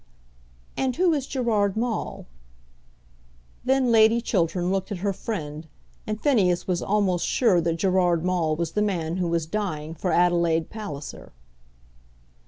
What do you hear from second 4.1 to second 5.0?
Chiltern looked at